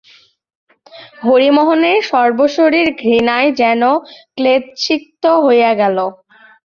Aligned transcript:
হরিমোহনের 1.21 1.97
সর্বশরীর 2.11 2.87
ঘৃণায় 3.01 3.49
যেন 3.61 3.81
ক্লেদসিক্ত 4.35 5.23
হইয়া 5.45 5.71
গেল। 5.81 5.97